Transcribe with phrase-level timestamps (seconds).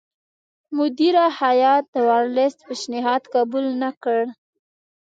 [0.77, 4.19] مدیره هیات د ورلسټ پېشنهاد قبول نه کړ.